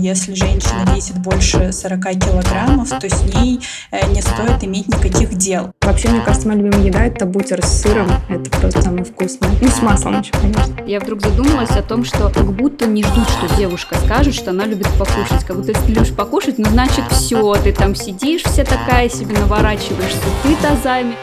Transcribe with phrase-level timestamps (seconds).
[0.00, 3.60] Если женщина весит больше 40 килограммов, то с ней
[3.90, 5.72] э, не стоит иметь никаких дел.
[5.80, 8.06] Вообще, мне кажется, моя любимая еда– это бутер с сыром.
[8.28, 9.50] Это просто самое вкусное.
[9.60, 10.84] Ну, с маслом еще, конечно.
[10.86, 14.66] Я вдруг задумалась о том, что как будто не ждут, что девушка скажет, что она
[14.66, 15.44] любит покушать.
[15.44, 19.36] Как будто если ты любишь покушать, ну, значит, все, ты там сидишь вся такая себе,
[19.36, 21.16] наворачиваешь супы тазами.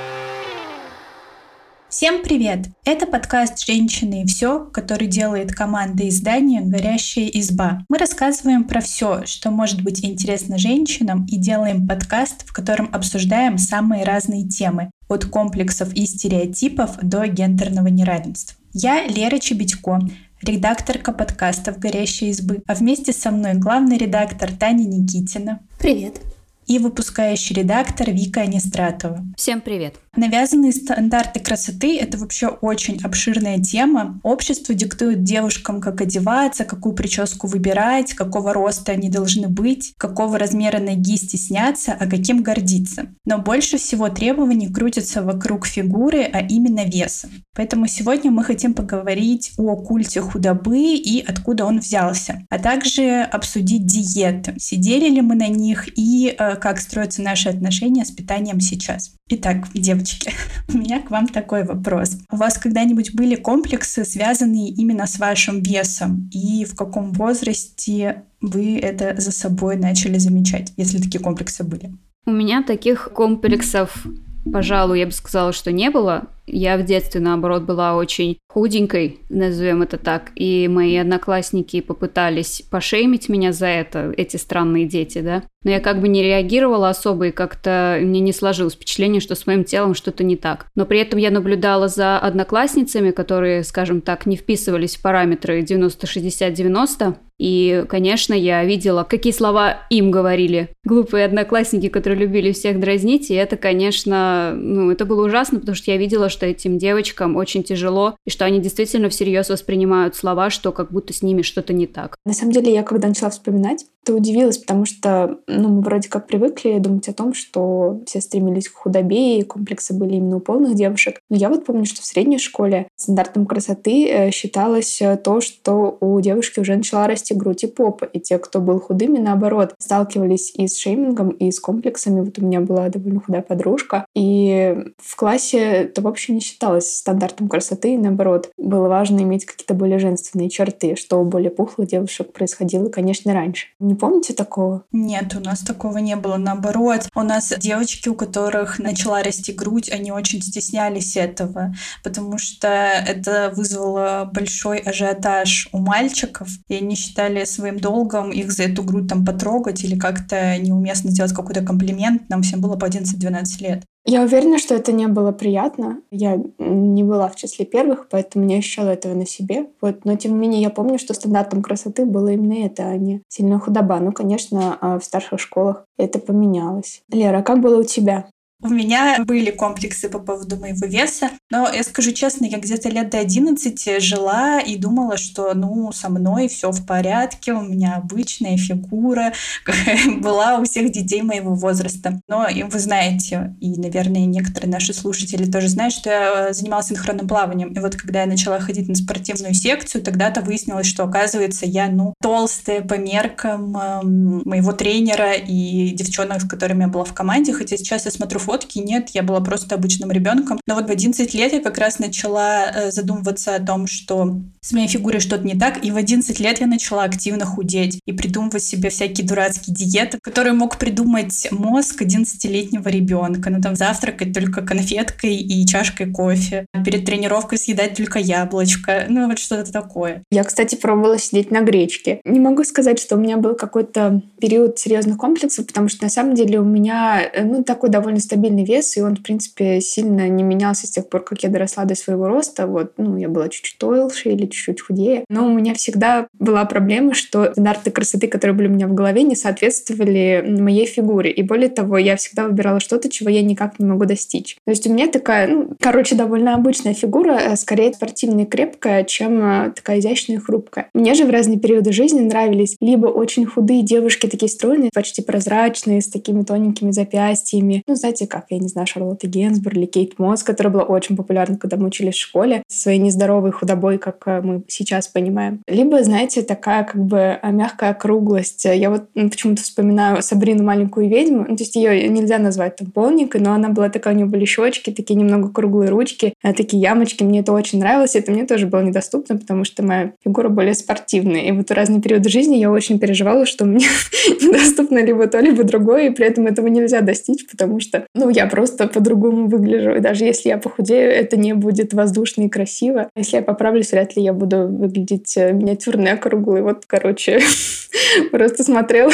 [1.96, 2.68] Всем привет!
[2.84, 7.86] Это подкаст «Женщины и все», который делает команда издания «Горящая изба».
[7.88, 13.58] Мы рассказываем про все, что может быть интересно женщинам, и делаем подкаст, в котором обсуждаем
[13.58, 18.58] самые разные темы, от комплексов и стереотипов до гендерного неравенства.
[18.73, 20.02] Я Лера Чебедько,
[20.41, 25.62] редакторка подкастов «Горящей избы», а вместе со мной главный редактор Таня Никитина.
[25.80, 26.20] Привет!
[26.67, 29.23] И выпускающий редактор Вика Анистратова.
[29.38, 29.95] Всем привет!
[30.15, 34.21] Навязанные стандарты красоты– это вообще очень обширная тема.
[34.23, 40.79] Общество диктует девушкам, как одеваться, какую прическу выбирать, какого роста они должны быть, какого размера
[40.79, 43.07] ноги стесняться, а каким гордиться.
[43.25, 47.27] Но больше всего требований крутятся вокруг фигуры, а именно веса.
[47.53, 53.85] Поэтому сегодня мы хотим поговорить о культе худобы и откуда он взялся, а также обсудить
[53.85, 59.13] диеты, сидели ли мы на них и э, как строятся наши отношения с питанием сейчас.
[59.27, 60.05] Итак, девочки,
[60.73, 62.17] у меня к вам такой вопрос.
[62.31, 66.30] У вас когда-нибудь были комплексы, связанные именно с вашим весом?
[66.31, 71.94] И в каком возрасте вы это за собой начали замечать, если такие комплексы были?
[72.25, 74.06] У меня таких комплексов,
[74.51, 76.27] пожалуй, я бы сказала, что не было.
[76.47, 83.29] Я в детстве, наоборот, была очень худенькой, назовем это так, и мои одноклассники попытались пошеймить
[83.29, 85.43] меня за это, эти странные дети, да.
[85.63, 89.47] Но я как бы не реагировала особо, и как-то мне не сложилось впечатление, что с
[89.47, 90.67] моим телом что-то не так.
[90.75, 97.16] Но при этом я наблюдала за одноклассницами, которые, скажем так, не вписывались в параметры 90-60-90,
[97.38, 103.33] и, конечно, я видела, какие слова им говорили глупые одноклассники, которые любили всех дразнить, и
[103.33, 108.16] это, конечно, ну, это было ужасно, потому что я видела, что этим девочкам очень тяжело,
[108.25, 112.16] и что они действительно всерьез воспринимают слова, что как будто с ними что-то не так.
[112.25, 116.27] На самом деле, я когда начала вспоминать, то удивилась, потому что ну, мы вроде как
[116.27, 120.75] привыкли думать о том, что все стремились к худобе, и комплексы были именно у полных
[120.75, 121.19] девушек.
[121.29, 125.97] Но я вот помню, что в средней школе стандартом красоты э, считалось э, то, что
[125.99, 130.53] у девушки уже начала расти грудь и попа, и те, кто был худыми, наоборот, сталкивались
[130.55, 132.22] и с шеймингом, и с комплексами.
[132.22, 137.49] Вот у меня была довольно худая подружка, и в классе это вообще не считалось стандартом
[137.49, 142.31] красоты, и наоборот, было важно иметь какие-то более женственные черты, что у более пухлых девушек
[142.31, 143.67] происходило, конечно, раньше.
[143.79, 144.83] Не помните такого?
[144.91, 146.38] Нет, у нас такого не было.
[146.38, 151.73] Наоборот, у нас девочки, у которых начала расти грудь, они очень стеснялись этого,
[152.03, 158.63] потому что это вызвало большой ажиотаж у мальчиков, и они считали своим долгом их за
[158.63, 162.29] эту грудь там потрогать или как-то неуместно сделать какой-то комплимент.
[162.29, 163.84] Нам всем было по 11-12 лет.
[164.07, 166.01] Я уверена, что это не было приятно.
[166.11, 169.66] Я не была в числе первых, поэтому не ощущала этого на себе.
[169.81, 170.05] Вот.
[170.05, 173.57] Но, тем не менее, я помню, что стандартом красоты было именно это, а не сильная
[173.57, 173.99] худоба.
[173.99, 177.01] Ну, конечно, а в старших школах это поменялось.
[177.09, 178.27] Лера, а как было у тебя?
[178.61, 183.09] У меня были комплексы по поводу моего веса, но я скажу честно, я где-то лет
[183.09, 188.55] до 11 жила и думала, что ну со мной все в порядке, у меня обычная
[188.57, 189.33] фигура,
[190.21, 192.21] была у всех детей моего возраста.
[192.29, 197.73] Но вы знаете, и, наверное, некоторые наши слушатели тоже знают, что я занималась синхронным плаванием.
[197.73, 202.13] И вот когда я начала ходить на спортивную секцию, тогда-то выяснилось, что, оказывается, я, ну,
[202.22, 207.75] толстая по меркам э, моего тренера и девчонок, с которыми я была в команде, хотя
[207.75, 210.59] сейчас я смотрю фотки, нет, я была просто обычным ребенком.
[210.66, 214.71] Но вот в 11 лет я как раз начала э, задумываться о том, что с
[214.71, 218.63] моей фигурой что-то не так, и в 11 лет я начала активно худеть и придумывать
[218.63, 223.49] себе всякие дурацкие диеты, которые мог придумать мозг 11-летнего ребенка.
[223.49, 229.39] Ну там завтракать только конфеткой и чашкой кофе, перед тренировкой съедать только яблочко, ну вот
[229.39, 230.23] что-то такое.
[230.31, 232.22] Я, кстати, пробовала сидеть на гречке.
[232.25, 236.35] Не могу сказать, что у меня был какой-то период серьезных комплексов, потому что на самом
[236.35, 240.43] деле у меня э, ну, такой довольно стабильный вес, и он, в принципе, сильно не
[240.43, 242.67] менялся с тех пор, как я доросла до своего роста.
[242.67, 245.23] Вот, ну, я была чуть-чуть толще или чуть-чуть худее.
[245.29, 249.23] Но у меня всегда была проблема, что стандарты красоты, которые были у меня в голове,
[249.23, 251.32] не соответствовали моей фигуре.
[251.32, 254.58] И более того, я всегда выбирала что-то, чего я никак не могу достичь.
[254.66, 259.05] То есть у меня такая, ну, короче, довольно обычная фигура, э, скорее спортивная и крепкая,
[259.05, 260.89] чем э, такая изящная и хрупкая.
[260.93, 266.01] Мне же в разные периоды жизни нравились либо очень худые девушки, такие стройные, почти прозрачные,
[266.01, 267.84] с такими тоненькими запястьями.
[267.88, 271.15] Ну, знаете, знаете, как, я не знаю, Шарлотта Генсбур или Кейт Мосс, которая была очень
[271.15, 275.62] популярна, когда мы учились в школе, со своей нездоровой худобой, как э, мы сейчас понимаем.
[275.67, 278.65] Либо, знаете, такая как бы э, мягкая округлость.
[278.65, 281.45] Я вот почему-то вспоминаю Сабрину маленькую ведьму.
[281.48, 284.45] Ну, то есть ее нельзя назвать там полненькой, но она была такая, у нее были
[284.45, 287.24] щечки, такие немного круглые ручки, такие ямочки.
[287.24, 288.15] Мне это очень нравилось.
[288.15, 291.41] Это мне тоже было недоступно, потому что моя фигура более спортивная.
[291.41, 293.86] И вот в разные периоды жизни я очень переживала, что мне
[294.41, 298.48] недоступно либо то, либо другое, и при этом этого нельзя достичь, потому что, ну, я
[298.48, 299.96] просто по-другому выгляжу.
[299.96, 303.10] И даже если я похудею, это не будет воздушно и красиво.
[303.15, 306.62] Если я поправлюсь, вряд ли я буду выглядеть э, миниатюрной, округлой.
[306.62, 307.39] Вот, короче,
[308.32, 309.12] просто смотрела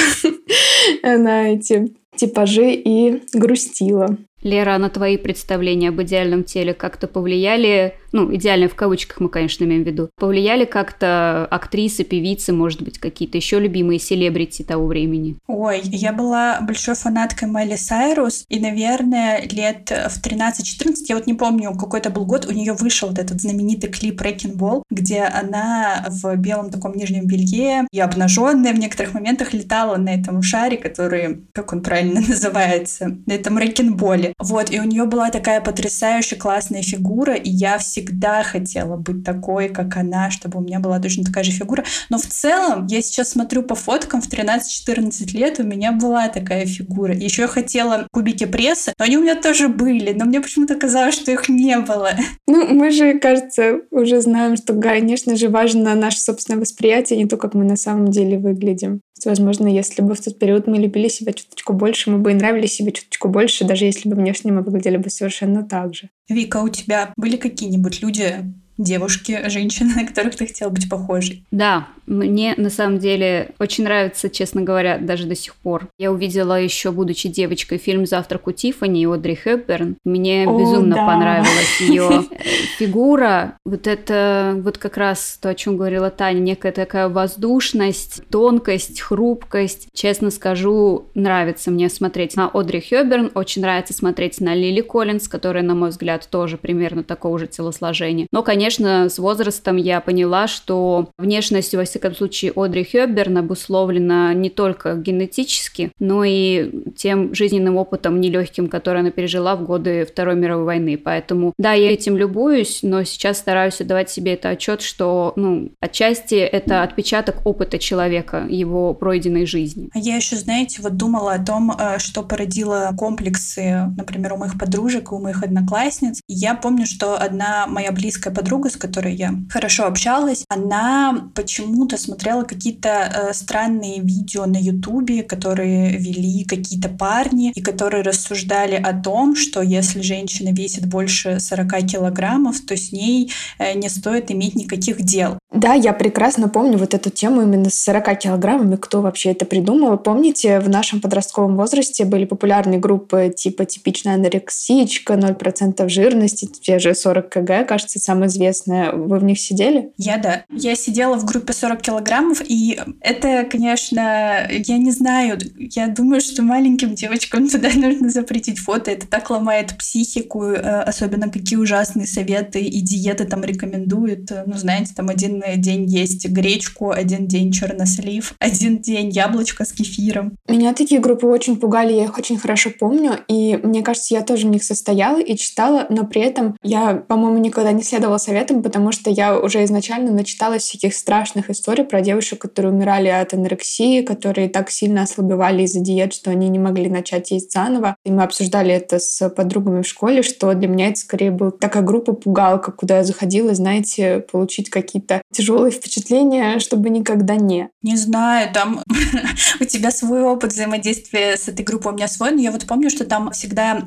[1.03, 4.17] на эти типажи и грустила.
[4.43, 9.63] Лера, на твои представления об идеальном теле как-то повлияли ну, идеально в кавычках мы, конечно,
[9.63, 15.37] имеем в виду, повлияли как-то актрисы, певицы, может быть, какие-то еще любимые селебрити того времени?
[15.47, 21.33] Ой, я была большой фанаткой Майли Сайрус, и, наверное, лет в 13-14, я вот не
[21.33, 25.21] помню, какой это был год, у нее вышел вот этот знаменитый клип Wrecking Ball, где
[25.23, 30.77] она в белом таком нижнем белье и обнаженная в некоторых моментах летала на этом шаре,
[30.77, 34.33] который, как он правильно называется, на этом Ball.
[34.39, 39.23] Вот, и у нее была такая потрясающая классная фигура, и я всегда всегда хотела быть
[39.23, 41.83] такой, как она, чтобы у меня была точно такая же фигура.
[42.09, 46.65] Но в целом, я сейчас смотрю по фоткам, в 13-14 лет у меня была такая
[46.65, 47.13] фигура.
[47.13, 51.15] Еще я хотела кубики пресса, но они у меня тоже были, но мне почему-то казалось,
[51.15, 52.11] что их не было.
[52.47, 57.37] Ну, мы же, кажется, уже знаем, что, конечно же, важно наше собственное восприятие, не то,
[57.37, 59.01] как мы на самом деле выглядим.
[59.25, 62.73] Возможно, если бы в тот период мы любили себя чуточку больше, мы бы и нравились
[62.73, 66.09] себе чуточку больше, даже если бы внешне мы выглядели бы совершенно так же.
[66.29, 71.43] Вика, у тебя были какие-нибудь люди, девушки, женщины, на которых ты хотела быть похожей?
[71.51, 75.87] Да, мне на самом деле очень нравится, честно говоря, даже до сих пор.
[75.97, 79.95] Я увидела еще, будучи девочкой, фильм «Завтрак у Тиффани» и Одри Хепберн.
[80.03, 81.05] Мне О, безумно да.
[81.05, 82.25] понравилась ее
[82.77, 83.57] фигура.
[83.65, 89.87] Вот это вот как раз то, о чем говорила Таня, некая такая воздушность, тонкость, хрупкость.
[89.93, 95.63] Честно скажу, нравится мне смотреть на Одри Хепберн, очень нравится смотреть на Лили Коллинз, которая,
[95.63, 98.27] на мой взгляд, тоже примерно такого же телосложения.
[98.31, 104.49] Но, конечно, с возрастом я поняла, что внешность, во всяком случае, Одри Хёбберн обусловлена не
[104.49, 110.65] только генетически, но и тем жизненным опытом нелегким, который она пережила в годы Второй мировой
[110.65, 110.97] войны.
[110.97, 116.35] Поэтому, да, я этим любуюсь, но сейчас стараюсь отдавать себе это отчет, что, ну, отчасти
[116.35, 119.89] это отпечаток опыта человека, его пройденной жизни.
[119.93, 124.57] А я еще, знаете, вот думала о том, э, что породило комплексы, например, у моих
[124.57, 126.21] подружек, у моих одноклассниц.
[126.27, 131.97] Я помню, что одна моя близкая подруга, с которой я хорошо общалась, она почему почему-то
[131.97, 138.93] смотрела какие-то э, странные видео на Ютубе, которые вели какие-то парни, и которые рассуждали о
[138.93, 144.55] том, что если женщина весит больше 40 килограммов, то с ней э, не стоит иметь
[144.55, 145.37] никаких дел.
[145.53, 149.97] Да, я прекрасно помню вот эту тему именно с 40 килограммами, кто вообще это придумал.
[149.97, 156.95] Помните, в нашем подростковом возрасте были популярные группы типа типичная анорексичка, 0% жирности, те же
[156.95, 158.91] 40 кг, кажется, самая известная.
[158.91, 159.91] Вы в них сидели?
[159.97, 160.43] Я да.
[160.49, 166.41] Я сидела в группе 40 килограммов, и это, конечно, я не знаю, я думаю, что
[166.41, 172.61] маленьким девочкам туда нужно запретить фото, это так ломает психику, э, особенно какие ужасные советы
[172.61, 174.31] и диеты там рекомендуют.
[174.45, 180.37] Ну, знаете, там один день есть гречку, один день чернослив, один день яблочко с кефиром.
[180.47, 184.47] Меня такие группы очень пугали, я их очень хорошо помню, и мне кажется, я тоже
[184.47, 188.93] в них состояла и читала, но при этом я, по-моему, никогда не следовала советам, потому
[188.93, 194.47] что я уже изначально начиталась всяких страшных историй про девушек, которые умирали от анорексии, которые
[194.47, 197.97] так сильно ослабевали из-за диет, что они не могли начать есть заново.
[198.05, 201.83] И мы обсуждали это с подругами в школе, что для меня это скорее была такая
[201.83, 207.67] группа пугалка, куда я заходила, знаете, получить какие-то тяжелые впечатления, чтобы никогда не.
[207.81, 208.81] Не знаю, там
[209.59, 212.89] у тебя свой опыт взаимодействия с этой группой, у меня свой, но я вот помню,
[212.89, 213.81] что там всегда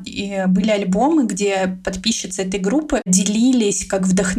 [0.47, 4.34] были альбомы, где подписчицы этой группы делились как вдохновение,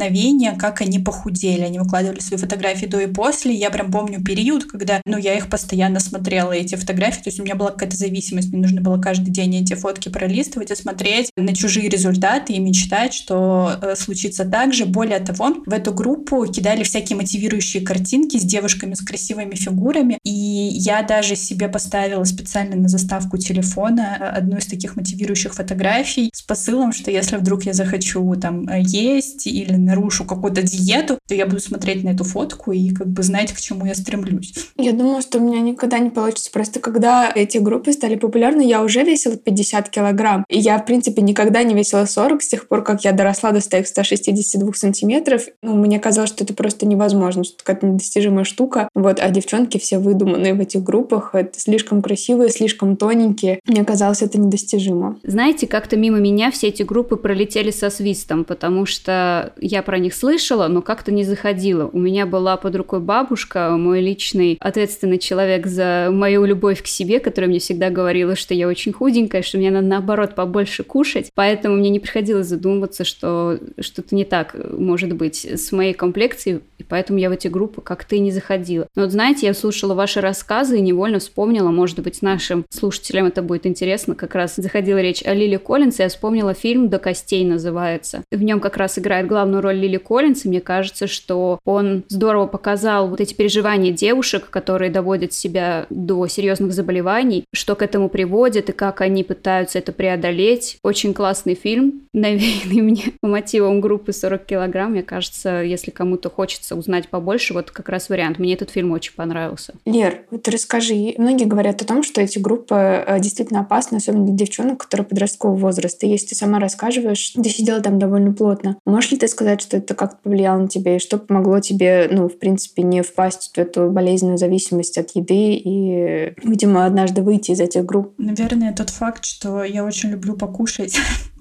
[0.58, 1.62] как они похудели.
[1.62, 3.54] Они выкладывали свои фотографии до и после, после.
[3.54, 7.22] Я прям помню период, когда, ну, я их постоянно смотрела, эти фотографии.
[7.22, 8.52] То есть у меня была какая-то зависимость.
[8.52, 13.12] Мне нужно было каждый день эти фотки пролистывать и смотреть на чужие результаты и мечтать,
[13.12, 14.86] что э, случится так же.
[14.86, 20.18] Более того, в эту группу кидали всякие мотивирующие картинки с девушками с красивыми фигурами.
[20.24, 26.30] И я даже себе поставила специально на заставку телефона э, одну из таких мотивирующих фотографий
[26.32, 31.34] с посылом, что если вдруг я захочу там э, есть или нарушу какую-то диету, то
[31.34, 34.54] я буду смотреть на эту фотку и как бы знать, к чему я стремлюсь.
[34.76, 36.50] Я думала, что у меня никогда не получится.
[36.50, 40.44] Просто когда эти группы стали популярны, я уже весила 50 килограмм.
[40.48, 43.60] И я, в принципе, никогда не весила 40 с тех пор, как я доросла до
[43.60, 45.42] 162 сантиметров.
[45.62, 48.88] Ну, мне казалось, что это просто невозможно, что это какая-то недостижимая штука.
[48.94, 51.34] Вот, а девчонки все выдуманные в этих группах.
[51.34, 53.60] Это слишком красивые, слишком тоненькие.
[53.66, 55.18] Мне казалось, это недостижимо.
[55.22, 60.14] Знаете, как-то мимо меня все эти группы пролетели со свистом, потому что я про них
[60.14, 61.88] слышала, но как-то не заходила.
[61.92, 67.20] У меня была под рукой бабушка, мой личный ответственный человек за мою любовь к себе,
[67.20, 71.30] которая мне всегда говорила, что я очень худенькая, что мне надо наоборот побольше кушать.
[71.34, 76.82] Поэтому мне не приходилось задумываться, что что-то не так может быть с моей комплекцией, и
[76.82, 78.86] поэтому я в эти группы как-то и не заходила.
[78.94, 83.42] Но вот знаете, я слушала ваши рассказы и невольно вспомнила, может быть, нашим слушателям это
[83.42, 87.44] будет интересно, как раз заходила речь о Лили Коллинс, и я вспомнила фильм «До костей»
[87.44, 88.22] называется.
[88.30, 92.46] В нем как раз играет главную роль Лили Коллинс, и мне кажется, что он здорово
[92.46, 98.70] показал вот эти переживания девушек, которые доводят себя до серьезных заболеваний, что к этому приводит
[98.70, 100.78] и как они пытаются это преодолеть.
[100.82, 104.92] Очень классный фильм, навеянный мне по мотивам группы 40 килограмм.
[104.92, 108.38] Мне кажется, если кому-то хочется узнать побольше, вот как раз вариант.
[108.38, 109.74] Мне этот фильм очень понравился.
[109.84, 111.14] Лер, вот расскажи.
[111.18, 115.56] Многие говорят о том, что эти группы э, действительно опасны, особенно для девчонок, которые подросткового
[115.56, 116.06] возраста.
[116.06, 118.76] Если ты сама рассказываешь, ты сидела там довольно плотно.
[118.86, 122.28] Можешь ли ты сказать, что это как-то повлияло на тебя, и что помогло тебе, ну,
[122.28, 127.60] в принципе, не впасть в эту болезненную зависимость от еды и, видимо, однажды выйти из
[127.60, 128.14] этих групп?
[128.18, 130.96] Наверное, тот факт, что я очень люблю покушать.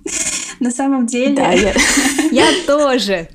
[0.60, 1.36] На самом деле...
[1.36, 1.74] Да, я...
[2.32, 3.30] я тоже.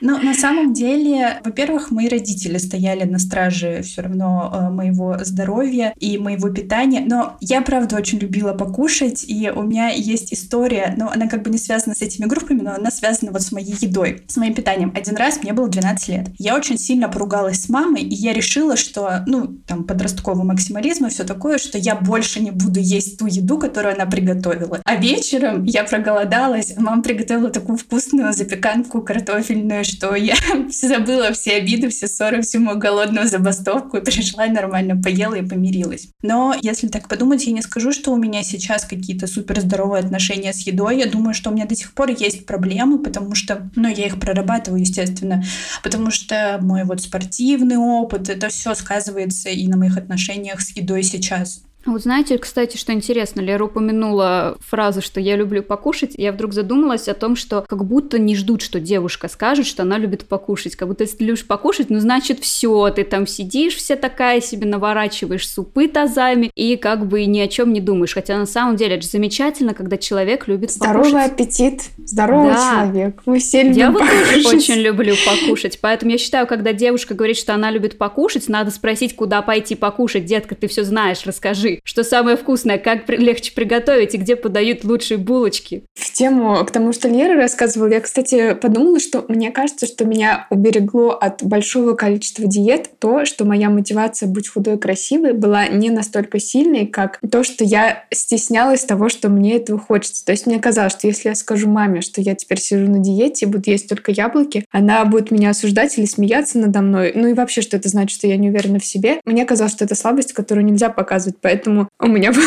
[0.00, 5.92] Но на самом деле, во-первых, мои родители стояли на страже все равно э, моего здоровья
[5.98, 7.02] и моего питания.
[7.04, 11.50] Но я, правда, очень любила покушать, и у меня есть история, но она как бы
[11.50, 14.92] не связана с этими группами, но она связана вот с моей едой, с моим питанием.
[14.94, 16.28] Один раз мне было 12 лет.
[16.38, 21.10] Я очень сильно поругалась с мамой, и я решила, что, ну, там, подростковый максимализм и
[21.10, 24.80] все такое, что я больше не буду есть ту еду, которую она приготовила.
[24.84, 30.34] А вечером я проголодалась, мама приготовила такую вкусную запеканку картофельную, что я
[30.70, 36.08] забыла все обиды, все ссоры, всю мою голодную забастовку и пришла нормально поела и помирилась.
[36.22, 40.52] Но если так подумать, я не скажу, что у меня сейчас какие-то супер здоровые отношения
[40.52, 40.98] с едой.
[40.98, 44.18] Я думаю, что у меня до сих пор есть проблемы, потому что, ну, я их
[44.18, 45.44] прорабатываю, естественно,
[45.82, 51.02] потому что мой вот спортивный опыт, это все сказывается и на моих отношениях с едой
[51.02, 51.62] сейчас.
[51.86, 56.12] Вот знаете, кстати, что интересно, Лера упомянула фразу, что я люблю покушать.
[56.16, 59.96] Я вдруг задумалась о том, что как будто не ждут, что девушка скажет, что она
[59.96, 60.76] любит покушать.
[60.76, 64.66] Как будто если ты любишь покушать, ну значит все, ты там сидишь вся такая, себе
[64.66, 68.12] наворачиваешь супы тазами и как бы ни о чем не думаешь.
[68.12, 71.32] Хотя на самом деле это же замечательно, когда человек любит Здоровый покушать.
[71.32, 72.82] аппетит, здоровый да.
[72.82, 73.22] человек.
[73.24, 74.44] Мы все любим Я покушать.
[74.44, 75.78] вот очень люблю покушать.
[75.80, 80.26] Поэтому я считаю, когда девушка говорит, что она любит покушать, надо спросить, куда пойти покушать.
[80.26, 85.18] Детка, ты все знаешь, расскажи что самое вкусное, как легче приготовить и где подают лучшие
[85.18, 85.84] булочки.
[85.94, 90.46] В тему к тому, что Лера рассказывала, я, кстати, подумала, что мне кажется, что меня
[90.50, 95.90] уберегло от большого количества диет то, что моя мотивация быть худой и красивой была не
[95.90, 100.24] настолько сильной, как то, что я стеснялась того, что мне этого хочется.
[100.24, 103.46] То есть мне казалось, что если я скажу маме, что я теперь сижу на диете
[103.46, 107.12] и буду есть только яблоки, она будет меня осуждать или смеяться надо мной.
[107.14, 109.20] Ну и вообще, что это значит, что я не уверена в себе.
[109.24, 111.38] Мне казалось, что это слабость, которую нельзя показывать.
[111.40, 112.46] Поэтому поэтому у меня было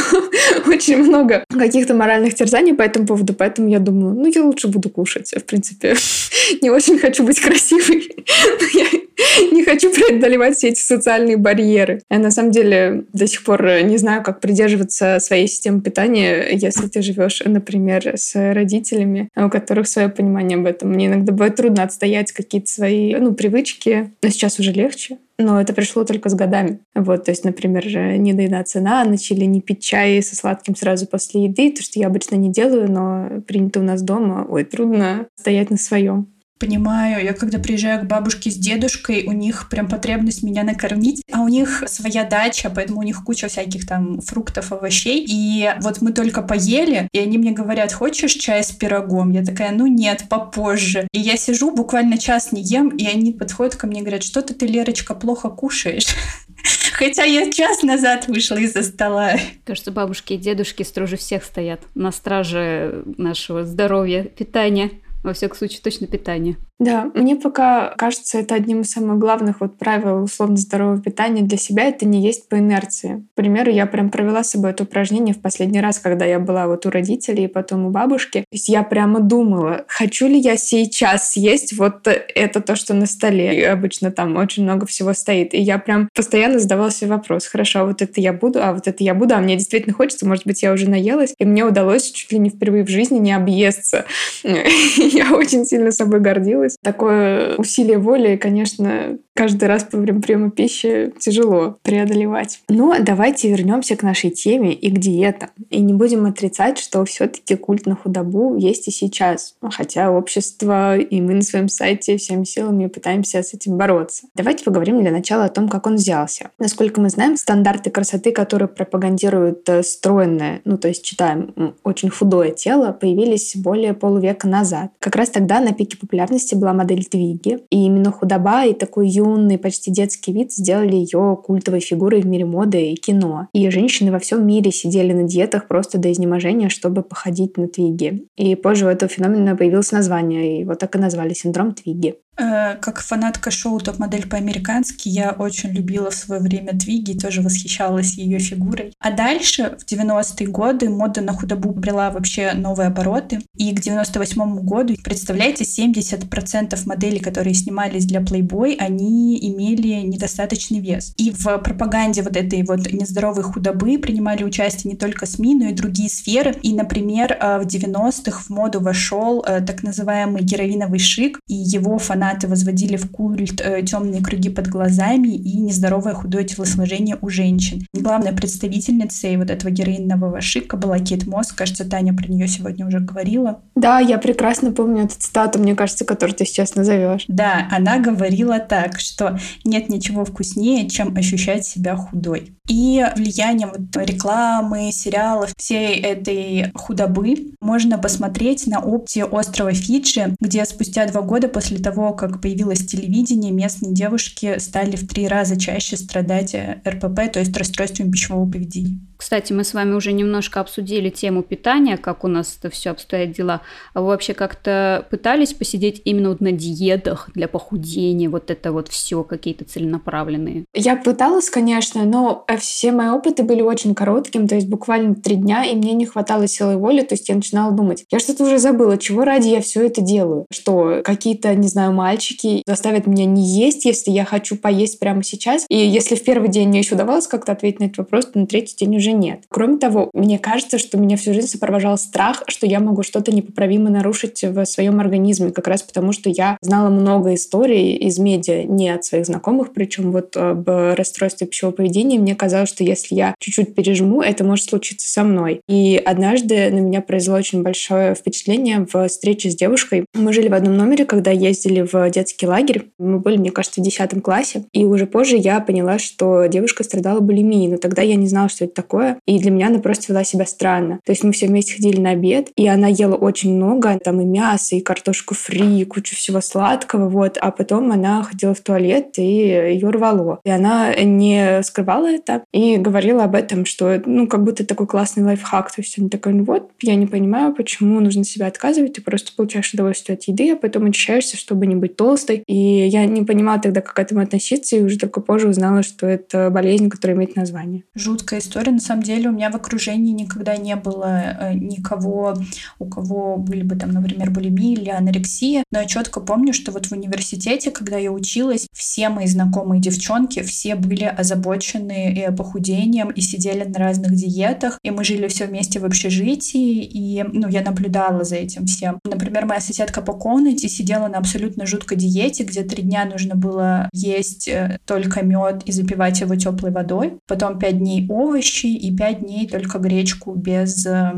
[0.67, 4.89] очень много каких-то моральных терзаний по этому поводу, поэтому я думаю, ну, я лучше буду
[4.89, 5.33] кушать.
[5.35, 5.95] В принципе,
[6.61, 8.85] не очень хочу быть красивой, но я
[9.51, 12.01] не хочу преодолевать все эти социальные барьеры.
[12.09, 16.87] Я на самом деле до сих пор не знаю, как придерживаться своей системы питания, если
[16.87, 20.89] ты живешь, например, с родителями, у которых свое понимание об этом.
[20.89, 25.73] Мне иногда бывает трудно отстоять какие-то свои ну, привычки, но сейчас уже легче но это
[25.73, 26.79] пришло только с годами.
[26.93, 27.85] Вот, то есть, например,
[28.17, 31.99] не доедаться на ночь или не пить чай со сладким сразу после еды, то, что
[31.99, 34.45] я обычно не делаю, но принято у нас дома.
[34.47, 36.27] Ой, трудно стоять на своем.
[36.61, 41.41] Понимаю, я когда приезжаю к бабушке с дедушкой, у них прям потребность меня накормить, а
[41.41, 45.25] у них своя дача, поэтому у них куча всяких там фруктов, овощей.
[45.27, 49.31] И вот мы только поели, и они мне говорят, хочешь чай с пирогом?
[49.31, 51.07] Я такая, ну нет, попозже.
[51.13, 54.53] И я сижу, буквально час не ем, и они подходят ко мне и говорят, что-то
[54.53, 56.15] ты, Лерочка, плохо кушаешь.
[56.93, 59.33] Хотя я час назад вышла из-за стола.
[59.65, 64.91] Кажется, бабушки и дедушки строже всех стоят на страже нашего здоровья, питания.
[65.23, 66.57] Во всяком случае, точно питание.
[66.81, 71.59] Да, мне пока кажется, это одним из самых главных вот правил условно здорового питания для
[71.59, 73.23] себя, это не есть по инерции.
[73.33, 76.65] К примеру, я прям провела с собой это упражнение в последний раз, когда я была
[76.65, 78.39] вот у родителей и потом у бабушки.
[78.39, 83.05] То есть я прямо думала, хочу ли я сейчас съесть вот это то, что на
[83.05, 83.59] столе.
[83.59, 85.53] И обычно там очень много всего стоит.
[85.53, 88.87] И я прям постоянно задавала себе вопрос, хорошо, а вот это я буду, а вот
[88.87, 91.35] это я буду, а мне действительно хочется, может быть, я уже наелась.
[91.37, 94.05] И мне удалось чуть ли не впервые в жизни не объесться.
[94.43, 96.70] Я очень сильно собой гордилась.
[96.83, 102.61] Такое усилие воли, конечно, каждый раз время приема пищи тяжело преодолевать.
[102.69, 105.49] Но давайте вернемся к нашей теме и к диетам.
[105.69, 109.55] И не будем отрицать, что все-таки культ на худобу есть и сейчас.
[109.61, 114.27] Хотя общество и мы на своем сайте всеми силами пытаемся с этим бороться.
[114.35, 116.49] Давайте поговорим для начала о том, как он взялся.
[116.59, 122.51] Насколько мы знаем, стандарты красоты, которые пропагандируют э, стройное, ну то есть читаем, очень худое
[122.51, 124.91] тело, появились более полувека назад.
[124.99, 127.59] Как раз тогда на пике популярности была модель Твиги.
[127.69, 132.45] И именно худоба и такой юный, почти детский вид сделали ее культовой фигурой в мире
[132.45, 133.47] моды и кино.
[133.53, 138.25] И женщины во всем мире сидели на диетах просто до изнеможения, чтобы походить на Твиги.
[138.37, 142.15] И позже у этого феномена появилось название, и вот так и назвали синдром Твиги.
[142.37, 148.13] Э, как фанатка шоу «Топ-модель по-американски» я очень любила в свое время Твиги тоже восхищалась
[148.13, 148.93] ее фигурой.
[148.99, 153.41] А дальше, в 90-е годы, мода на худобу брела вообще новые обороты.
[153.57, 161.13] И к 98 году, представляете, 70% моделей, которые снимались для Playboy, они имели недостаточный вес.
[161.17, 165.73] И в пропаганде вот этой вот нездоровой худобы принимали участие не только СМИ, но и
[165.73, 166.55] другие сферы.
[166.63, 171.97] И, например, э, в 90-х в моду вошел э, так называемый героиновый шик, и его
[171.97, 177.29] фанаты фанаты возводили в культ э, темные круги под глазами и нездоровое худое телосложение у
[177.29, 177.85] женщин.
[177.93, 181.51] Главной представительницей вот этого героинного шика была Кейт Мосс.
[181.51, 183.61] Кажется, Таня про нее сегодня уже говорила.
[183.75, 187.25] Да, я прекрасно помню эту цитату, мне кажется, которую ты сейчас назовешь.
[187.27, 192.55] Да, она говорила так, что нет ничего вкуснее, чем ощущать себя худой.
[192.69, 200.63] И влияние вот рекламы, сериалов, всей этой худобы можно посмотреть на опте острова Фиджи, где
[200.65, 205.97] спустя два года после того, как появилось телевидение, местные девушки стали в три раза чаще
[205.97, 208.99] страдать э, РПП, то есть расстройством пищевого поведения.
[209.21, 213.33] Кстати, мы с вами уже немножко обсудили тему питания, как у нас это все обстоят
[213.33, 213.61] дела.
[213.93, 218.87] А вы вообще как-то пытались посидеть именно вот на диетах для похудения, вот это вот
[218.87, 220.65] все какие-то целенаправленные?
[220.73, 225.35] Я пыталась, конечно, но э, все мои опыты были очень короткими, то есть буквально три
[225.35, 228.57] дня, и мне не хватало силы воли, то есть я начинала думать, я что-то уже
[228.57, 230.47] забыла, чего ради я все это делаю?
[230.51, 235.67] Что какие-то, не знаю, мальчики заставят меня не есть, если я хочу поесть прямо сейчас.
[235.69, 238.47] И если в первый день мне еще удавалось как-то ответить на этот вопрос, то на
[238.47, 239.43] третий день уже уже нет.
[239.49, 243.89] Кроме того, мне кажется, что меня всю жизнь сопровождал страх, что я могу что-то непоправимо
[243.89, 248.89] нарушить в своем организме, как раз потому, что я знала много историй из медиа, не
[248.89, 252.19] от своих знакомых, причем вот об расстройстве пищевого поведения.
[252.19, 255.61] Мне казалось, что если я чуть-чуть пережму, это может случиться со мной.
[255.67, 260.05] И однажды на меня произвело очень большое впечатление в встрече с девушкой.
[260.13, 262.89] Мы жили в одном номере, когда ездили в детский лагерь.
[262.97, 264.65] Мы были, мне кажется, в 10 классе.
[264.73, 268.65] И уже позже я поняла, что девушка страдала булимией, но тогда я не знала, что
[268.65, 269.19] это такое такое.
[269.25, 270.99] И для меня она просто вела себя странно.
[271.05, 274.25] То есть мы все вместе ходили на обед, и она ела очень много, там и
[274.25, 277.37] мясо, и картошку фри, и кучу всего сладкого, вот.
[277.39, 280.39] А потом она ходила в туалет, и ее рвало.
[280.43, 285.23] И она не скрывала это и говорила об этом, что, ну, как будто такой классный
[285.23, 285.73] лайфхак.
[285.73, 289.31] То есть она такая, ну вот, я не понимаю, почему нужно себя отказывать, ты просто
[289.35, 292.43] получаешь удовольствие от еды, а потом очищаешься, чтобы не быть толстой.
[292.47, 296.07] И я не понимала тогда, как к этому относиться, и уже только позже узнала, что
[296.07, 297.83] это болезнь, которая имеет название.
[297.95, 302.35] Жуткая история, на самом самом деле у меня в окружении никогда не было э, никого,
[302.79, 305.63] у кого были бы там, например, булимия или анорексия.
[305.71, 310.41] Но я четко помню, что вот в университете, когда я училась, все мои знакомые девчонки,
[310.41, 314.77] все были озабочены и похудением, и сидели на разных диетах.
[314.83, 318.99] И мы жили все вместе в общежитии, и ну, я наблюдала за этим всем.
[319.05, 323.89] Например, моя соседка по комнате сидела на абсолютно жуткой диете, где три дня нужно было
[323.93, 327.19] есть э, только мед и запивать его теплой водой.
[327.27, 331.13] Потом пять дней овощи и пять дней только гречку без э,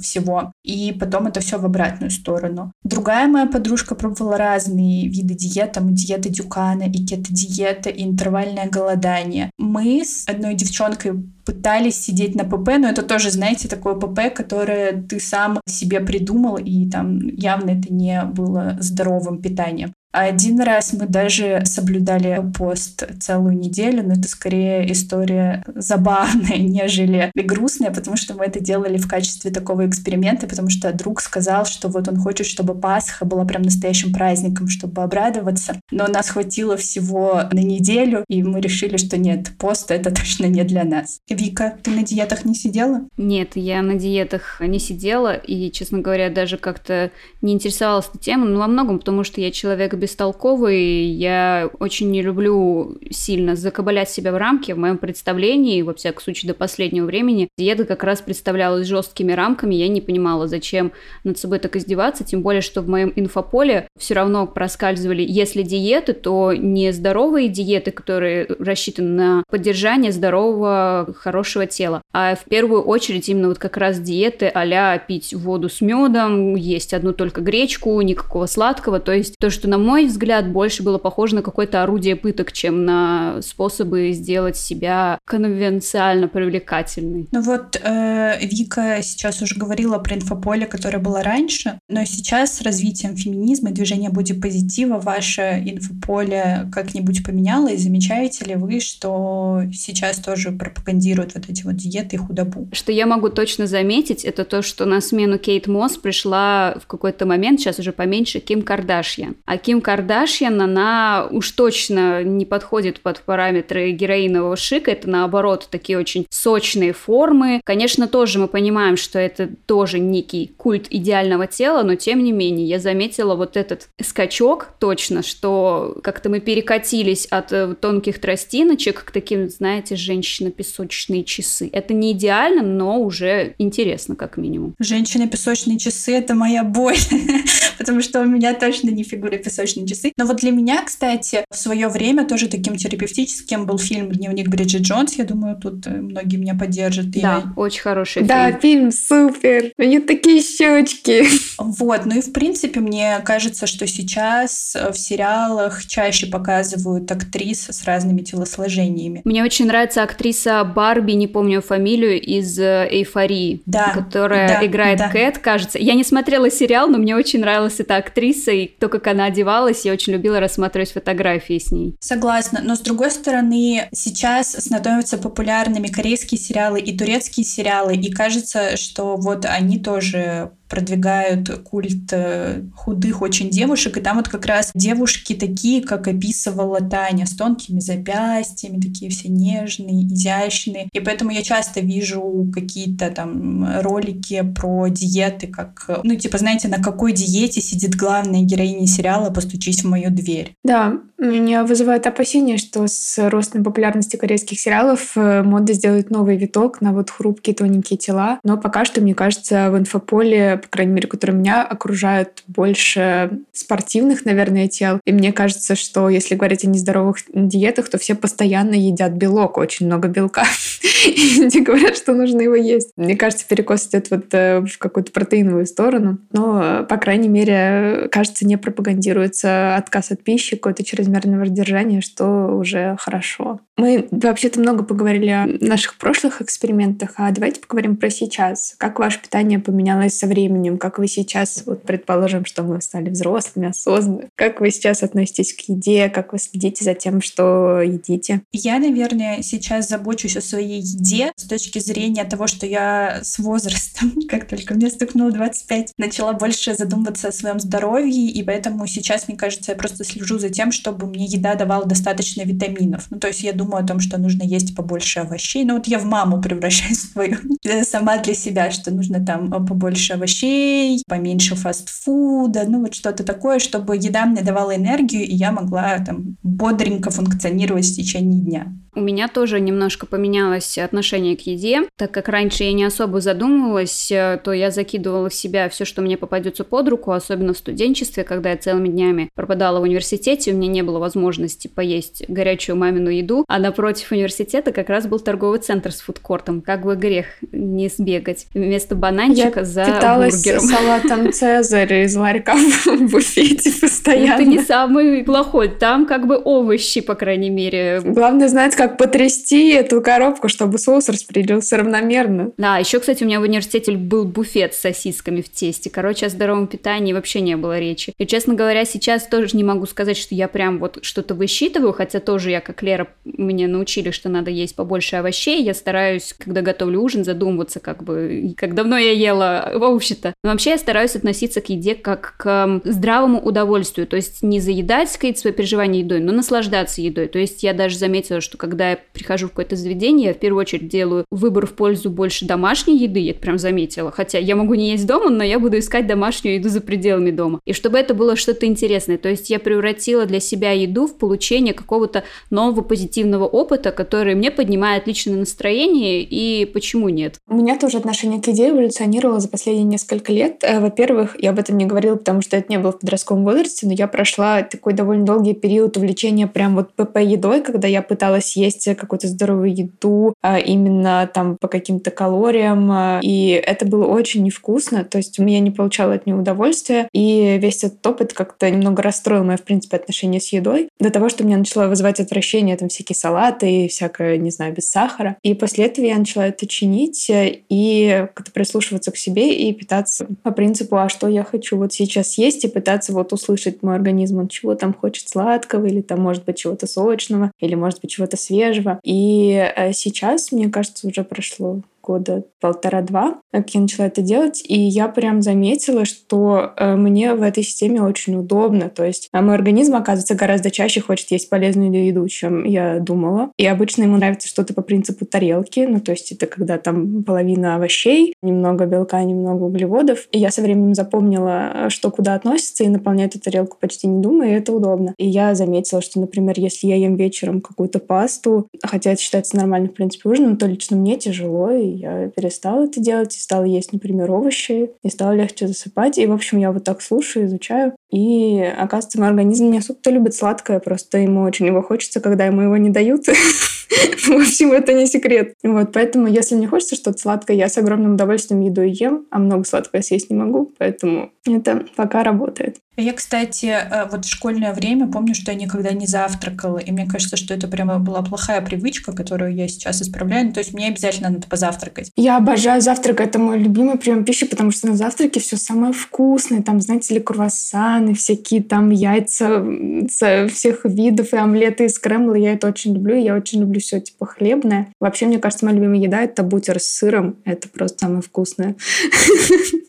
[0.00, 0.52] всего.
[0.64, 2.72] И потом это все в обратную сторону.
[2.84, 9.50] Другая моя подружка пробовала разные виды диет, там диета Дюкана, и кето-диета, и интервальное голодание.
[9.58, 15.02] Мы с одной девчонкой пытались сидеть на ПП, но это тоже, знаете, такое ПП, которое
[15.02, 19.92] ты сам себе придумал, и там явно это не было здоровым питанием.
[20.10, 27.90] Один раз мы даже соблюдали пост целую неделю, но это скорее история забавная, нежели грустная,
[27.90, 32.08] потому что мы это делали в качестве такого эксперимента, потому что друг сказал, что вот
[32.08, 35.78] он хочет, чтобы Пасха была прям настоящим праздником, чтобы обрадоваться.
[35.90, 40.64] Но нас хватило всего на неделю, и мы решили, что нет, пост— это точно не
[40.64, 41.20] для нас.
[41.28, 43.02] Вика, ты на диетах не сидела?
[43.18, 47.10] Нет, я на диетах не сидела, и, честно говоря, даже как-то
[47.42, 52.22] не интересовалась этой темой, ну, во многом потому, что я человек бестолковый, я очень не
[52.22, 54.72] люблю сильно закабалять себя в рамки.
[54.72, 59.74] В моем представлении, во всяком случае, до последнего времени, диета как раз представлялась жесткими рамками.
[59.74, 60.92] Я не понимала, зачем
[61.24, 66.14] над собой так издеваться, тем более, что в моем инфополе все равно проскальзывали, если диеты,
[66.14, 73.28] то не здоровые диеты, которые рассчитаны на поддержание здорового, хорошего тела, а в первую очередь
[73.28, 78.46] именно вот как раз диеты а пить воду с медом, есть одну только гречку, никакого
[78.46, 82.52] сладкого, то есть то, что, на мой взгляд, больше было похоже на какое-то орудие пыток,
[82.52, 87.26] чем на способы сделать себя конвенциально привлекательной.
[87.32, 92.60] Ну вот э, Вика сейчас уже говорила про инфополе, которое было раньше, но сейчас с
[92.60, 97.80] развитием феминизма и движения бодипозитива ваше инфополе как-нибудь поменялось?
[97.80, 102.68] Замечаете ли вы, что сейчас тоже пропагандируют вот эти вот диеты и худобу?
[102.72, 107.24] Что я могу точно заметить, это то, что на смену Кейт Мосс пришла в какой-то
[107.24, 109.36] момент, сейчас уже поменьше, Ким Кардашьян.
[109.46, 115.98] А Ким Кардашьян, она уж точно не подходит под параметры героинового шика, это наоборот такие
[115.98, 117.60] очень сочные формы.
[117.64, 122.66] Конечно, тоже мы понимаем, что это тоже некий культ идеального тела, но тем не менее
[122.66, 129.10] я заметила вот этот скачок точно, что как-то мы перекатились от э, тонких тростиночек к
[129.10, 131.68] таким, знаете, женщина-песочные часы.
[131.72, 134.74] Это не идеально, но уже интересно, как минимум.
[134.78, 136.96] Женщины-песочные часы— это моя боль,
[137.78, 139.36] потому что у меня точно не фигура
[139.68, 140.12] песочные часы.
[140.16, 144.82] Но вот для меня, кстати, в свое время тоже таким терапевтическим был фильм «Дневник Бриджит
[144.82, 145.14] Джонс».
[145.14, 147.10] Я думаю, тут э, многие меня поддержат.
[147.10, 147.52] Да, я...
[147.56, 148.54] очень хороший да, фильм.
[148.54, 149.72] Да, фильм супер.
[149.78, 151.26] У нее такие щечки.
[151.58, 157.84] Вот, ну и в принципе мне кажется, что сейчас в сериалах чаще показывают актрис с
[157.84, 159.22] разными телосложениями.
[159.24, 164.98] Мне очень нравится актриса Барби, не помню фамилию, из э, «Эйфории», да, которая да, играет
[164.98, 165.08] да.
[165.08, 165.78] Кэт, кажется.
[165.78, 169.57] Я не смотрела сериал, но мне очень нравилась эта актриса, и то, как она одевалась,
[169.84, 171.96] я очень любила рассматривать фотографии с ней.
[172.00, 178.76] Согласна, но с другой стороны, сейчас становятся популярными корейские сериалы и турецкие сериалы, и кажется,
[178.76, 184.70] что вот они тоже продвигают культ э, худых очень девушек, и там вот как раз
[184.74, 190.88] девушки такие, как описывала Таня, с тонкими запястьями, такие все нежные, изящные.
[190.92, 196.82] И поэтому я часто вижу какие-то там ролики про диеты, как, ну, типа, знаете, на
[196.82, 200.54] какой диете сидит главная героиня сериала «Постучись в мою дверь».
[200.64, 206.80] Да, меня вызывает опасение, что с ростом популярности корейских сериалов э, мода сделает новый виток
[206.80, 208.38] на вот хрупкие тоненькие тела.
[208.44, 214.24] Но пока что, мне кажется, в инфополе по крайней мере, которые меня окружают, больше спортивных,
[214.24, 215.00] наверное, тел.
[215.04, 219.86] И мне кажется, что если говорить о нездоровых диетах, то все постоянно едят белок, очень
[219.86, 220.44] много белка.
[221.06, 222.90] И люди говорят, что нужно его есть.
[222.96, 226.18] Мне кажется, перекос идет вот э, в какую-то протеиновую сторону.
[226.32, 232.96] Но, по крайней мере, кажется, не пропагандируется отказ от пищи, какое-то чрезмерное воздержание, что уже
[232.98, 233.60] хорошо.
[233.76, 238.74] Мы вообще-то много поговорили о наших прошлых экспериментах, а давайте поговорим про сейчас.
[238.78, 240.47] Как ваше питание поменялось со временем?
[240.48, 245.52] Временем, как вы сейчас, вот предположим, что мы стали взрослыми, осознанными, как вы сейчас относитесь
[245.52, 248.42] к еде, как вы следите за тем, что едите?
[248.52, 254.14] Я, наверное, сейчас забочусь о своей еде с точки зрения того, что я с возрастом,
[254.28, 259.36] как только мне стукнуло 25, начала больше задумываться о своем здоровье, и поэтому сейчас, мне
[259.36, 263.06] кажется, я просто слежу за тем, чтобы мне еда давала достаточно витаминов.
[263.10, 265.64] Ну, то есть я думаю о том, что нужно есть побольше овощей.
[265.64, 267.36] Ну, вот я в маму превращаюсь свою
[267.84, 273.58] сама для себя, что нужно там побольше овощей, овощей, поменьше фастфуда, ну вот что-то такое,
[273.58, 278.66] чтобы еда мне давала энергию, и я могла там бодренько функционировать в течение дня.
[278.94, 281.82] У меня тоже немножко поменялось отношение к еде.
[281.96, 286.02] Так как раньше я не особо задумывалась, э, то я закидывала в себя все, что
[286.02, 290.56] мне попадется под руку, особенно в студенчестве, когда я целыми днями пропадала в университете, у
[290.56, 295.60] меня не было возможности поесть горячую мамину еду, а напротив университета как раз был торговый
[295.60, 296.60] центр с фудкортом.
[296.60, 298.46] Как бы грех не сбегать.
[298.52, 304.34] Вместо бананчика я за питалась питалась салатом Цезарь из ларька в буфете постоянно.
[304.34, 305.68] Это не самый плохой.
[305.68, 308.00] Там как бы овощи, по крайней мере.
[308.04, 312.52] Главное знать, как потрясти эту коробку, чтобы соус распределился равномерно.
[312.56, 315.90] Да, еще, кстати, у меня в университете был буфет с сосисками в тесте.
[315.90, 318.12] Короче, о здоровом питании вообще не было речи.
[318.18, 322.20] И, честно говоря, сейчас тоже не могу сказать, что я прям вот что-то высчитываю, хотя
[322.20, 325.62] тоже я, как Лера, меня научили, что надо есть побольше овощей.
[325.62, 329.72] Я стараюсь, когда готовлю ужин, задумываться, как бы, как давно я ела
[330.08, 330.34] овощи-то.
[330.42, 334.06] Но вообще я стараюсь относиться к еде как к здравому удовольствию.
[334.06, 337.26] То есть не заедать, сказать, свои переживания едой, но наслаждаться едой.
[337.28, 340.60] То есть я даже заметила, что когда я прихожу в какое-то заведение, я в первую
[340.62, 344.10] очередь делаю выбор в пользу больше домашней еды, я это прям заметила.
[344.10, 347.60] Хотя я могу не есть дома, но я буду искать домашнюю еду за пределами дома.
[347.66, 349.18] И чтобы это было что-то интересное.
[349.18, 354.50] То есть я превратила для себя еду в получение какого-то нового позитивного опыта, который мне
[354.50, 357.38] поднимает личное настроение, и почему нет?
[357.48, 360.62] У меня тоже отношение к еде эволюционировало за последние несколько лет.
[360.62, 363.86] Э, во-первых, я об этом не говорила, потому что это не было в подростковом возрасте,
[363.86, 368.56] но я прошла такой довольно долгий период увлечения прям вот ПП едой, когда я пыталась
[368.56, 374.44] есть какую-то здоровую еду, а именно там по каким-то калориям, а, и это было очень
[374.44, 378.70] невкусно, то есть у меня не получало от нее удовольствия, и весь этот опыт как-то
[378.70, 382.76] немного расстроил мое, в принципе, отношение с едой, до того, что меня начало вызывать отвращение
[382.76, 385.36] там всякие салаты и всякое, не знаю, без сахара.
[385.42, 390.50] И после этого я начала это чинить и как-то прислушиваться к себе и питаться по
[390.50, 394.48] принципу, а что я хочу вот сейчас есть, и пытаться вот услышать мой организм, он
[394.48, 399.00] чего там хочет сладкого, или там может быть чего-то сочного, или может быть чего-то свежего.
[399.02, 404.80] И э, сейчас, мне кажется, уже прошло года полтора-два, как я начала это делать, и
[404.80, 408.88] я прям заметила, что э, мне в этой системе очень удобно.
[408.88, 413.50] То есть э, мой организм, оказывается, гораздо чаще хочет есть полезную еду, чем я думала.
[413.58, 417.76] И обычно ему нравится что-то по принципу тарелки, ну то есть это когда там половина
[417.76, 420.28] овощей, немного белка, немного углеводов.
[420.32, 424.50] И я со временем запомнила, что куда относится, и наполняю эту тарелку почти не думая,
[424.50, 425.14] и это удобно.
[425.18, 429.90] И я заметила, что, например, если я ем вечером какую-то пасту, хотя это считается нормальным,
[429.90, 433.92] в принципе, ужином, то лично мне тяжело, и я перестала это делать и стала есть,
[433.92, 436.18] например, овощи, и стало легче засыпать.
[436.18, 437.94] И, в общем, я вот так слушаю, изучаю.
[438.10, 442.62] И, оказывается, мой организм не особо-то любит сладкое, просто ему очень его хочется, когда ему
[442.62, 443.26] его не дают.
[443.28, 445.54] В общем, это не секрет.
[445.62, 449.38] Вот, поэтому, если мне хочется что-то сладкое, я с огромным удовольствием еду и ем, а
[449.38, 452.76] много сладкого съесть не могу, поэтому это пока работает.
[453.00, 457.06] Я, кстати, э, вот в школьное время помню, что я никогда не завтракала, и мне
[457.06, 460.46] кажется, что это прямо была плохая привычка, которую я сейчас исправляю.
[460.46, 462.10] Ну, то есть мне обязательно надо позавтракать.
[462.16, 466.60] Я обожаю завтрак, это мой любимый прием пищи, потому что на завтраке все самое вкусное.
[466.60, 469.64] Там, знаете ли, круассаны, всякие там яйца
[470.08, 472.40] всех видов, и омлеты, и скрэмблы.
[472.40, 474.88] Я это очень люблю, я очень люблю все типа хлебное.
[474.98, 477.36] Вообще, мне кажется, моя любимая еда— это бутер с сыром.
[477.44, 478.74] Это просто самое вкусное.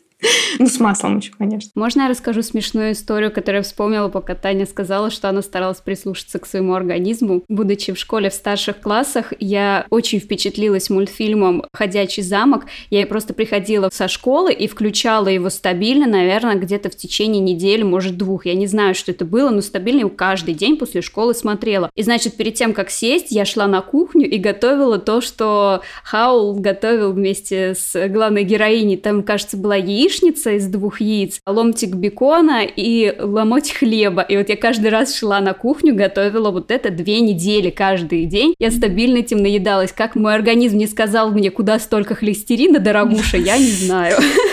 [0.58, 1.70] Ну, с маслом еще, конечно.
[1.74, 6.38] Можно я расскажу смешную историю, которую я вспомнила, пока Таня сказала, что она старалась прислушаться
[6.38, 7.42] к своему организму.
[7.48, 12.66] Будучи в школе в старших классах, я очень впечатлилась мультфильмом «Ходячий замок».
[12.90, 18.18] Я просто приходила со школы и включала его стабильно, наверное, где-то в течение недели, может,
[18.18, 18.44] двух.
[18.44, 21.90] Я не знаю, что это было, но стабильно каждый день после школы смотрела.
[21.94, 26.54] И, значит, перед тем, как сесть, я шла на кухню и готовила то, что Хаул
[26.60, 28.96] готовил вместе с главной героиней.
[28.96, 34.22] Там, кажется, была яичница, яичница из двух яиц, ломтик бекона и ломоть хлеба.
[34.22, 38.54] И вот я каждый раз шла на кухню, готовила вот это две недели каждый день.
[38.58, 39.92] Я стабильно этим наедалась.
[39.92, 44.16] Как мой организм не сказал мне, куда столько холестерина, дорогуша, я не знаю.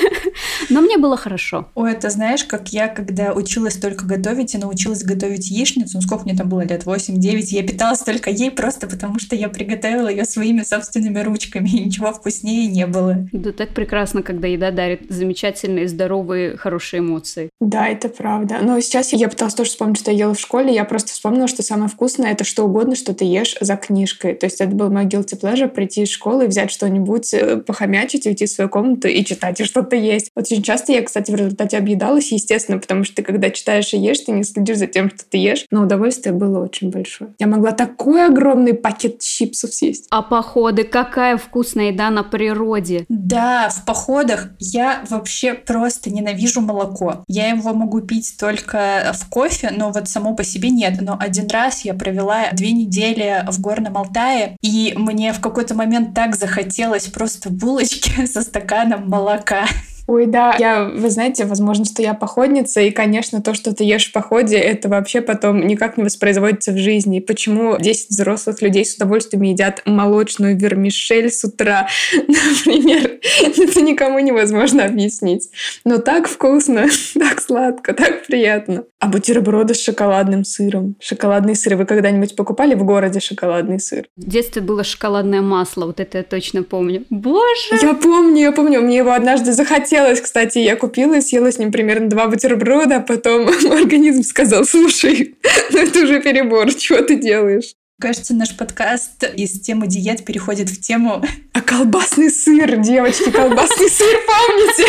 [0.78, 1.68] Но мне было хорошо.
[1.74, 6.26] Ой, это знаешь, как я, когда училась только готовить, и научилась готовить яичницу, ну сколько
[6.26, 10.24] мне там было, лет 8-9, я питалась только ей просто потому, что я приготовила ее
[10.24, 13.28] своими собственными ручками, и ничего вкуснее не было.
[13.32, 17.50] Да так прекрасно, когда еда дарит замечательные, здоровые, хорошие эмоции.
[17.60, 18.60] Да, это правда.
[18.62, 21.64] Но сейчас я пыталась тоже вспомнить, что я ела в школе, я просто вспомнила, что
[21.64, 24.36] самое вкусное— это что угодно, что ты ешь за книжкой.
[24.36, 28.46] То есть это был мой guilty pleasure— прийти из школы взять что-нибудь, э, похомячить, уйти
[28.46, 30.30] в свою комнату и читать, и что-то есть.
[30.36, 33.98] Вот очень часто я, кстати, в результате объедалась, естественно, потому что ты, когда читаешь и
[33.98, 35.66] ешь, ты не следишь за тем, что ты ешь.
[35.72, 37.32] Но удовольствие было очень большое.
[37.40, 40.08] Я могла такой огромный пакет чипсов съесть.
[40.12, 40.84] А походы?
[40.84, 43.06] Какая вкусная еда на природе?
[43.08, 47.24] Да, в походах я вообще просто ненавижу молоко.
[47.30, 51.00] Я его могу пить только в кофе, но вот само по себе нет.
[51.00, 56.14] Но один раз я провела две недели в Горном Алтае, и мне в какой-то момент
[56.14, 59.66] так захотелось просто булочки со стаканом молока.
[60.08, 64.08] Ой, да, я, вы знаете, возможно, что я походница, и, конечно, то, что ты ешь
[64.08, 67.18] в походе, это вообще потом никак не воспроизводится в жизни.
[67.18, 74.20] И почему 10 взрослых людей с удовольствием едят молочную вермишель с утра, например, это никому
[74.20, 75.50] невозможно объяснить.
[75.84, 76.88] Но так вкусно,
[77.20, 78.86] так сладко, так приятно.
[79.00, 80.96] А бутерброды с шоколадным сыром.
[81.02, 81.76] Шоколадный сыр.
[81.76, 84.06] Вы когда-нибудь покупали в городе шоколадный сыр?
[84.16, 87.04] В детстве было шоколадное масло, вот это я точно помню.
[87.10, 87.78] Боже!
[87.82, 88.82] Я помню, я помню.
[88.82, 90.60] Мне его однажды захотелось, кстати.
[90.60, 95.36] Я купила и съела с ним примерно два бутерброда, а потом организм сказал, слушай,
[95.72, 97.74] ну это уже перебор, чего ты делаешь?
[98.00, 101.24] Кажется, наш подкаст из темы диет переходит в тему...
[101.54, 104.86] А колбасный сыр, девочки, колбасный сыр, помните?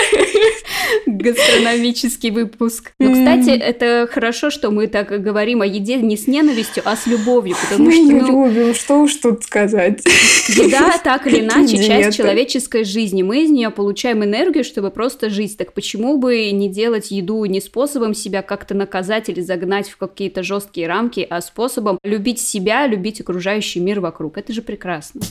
[1.07, 2.93] Гастрономический выпуск.
[2.99, 7.07] Ну, кстати, это хорошо, что мы так говорим о еде не с ненавистью, а с
[7.07, 8.03] любовью, потому что...
[8.03, 10.05] ну, любим, что уж тут сказать.
[10.49, 13.23] Еда так или иначе часть человеческой жизни.
[13.23, 15.57] Мы из нее получаем энергию, чтобы просто жить.
[15.57, 20.43] Так почему бы не делать еду не способом себя как-то наказать или загнать в какие-то
[20.43, 24.37] жесткие рамки, а способом любить себя, любить любить окружающий мир вокруг.
[24.37, 25.23] Это же прекрасно.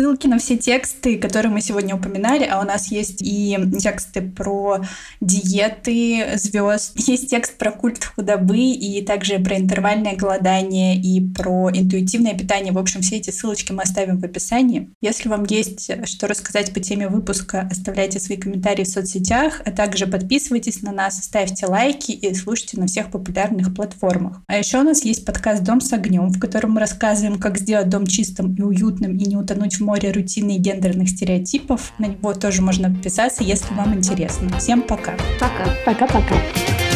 [0.00, 4.80] Ссылки на все тексты, которые мы сегодня упоминали, а у нас есть и тексты про
[5.20, 12.34] диеты звезд, есть текст про культ худобы и также про интервальное голодание и про интуитивное
[12.34, 12.72] питание.
[12.72, 14.90] В общем, все эти ссылочки мы оставим в описании.
[15.02, 20.06] Если вам есть что рассказать по теме выпуска, оставляйте свои комментарии в соцсетях, а также
[20.06, 24.40] подписывайтесь на нас, ставьте лайки и слушайте на всех популярных платформах.
[24.46, 27.90] А еще у нас есть подкаст «Дом с огнем», в котором мы рассказываем, как сделать
[27.90, 31.92] дом чистым и уютным и не утонуть в море рутины и гендерных стереотипов.
[31.98, 34.56] На него тоже можно подписаться, если вам интересно.
[34.58, 35.16] Всем пока.
[35.40, 35.74] Пока.
[35.84, 36.89] Пока-пока.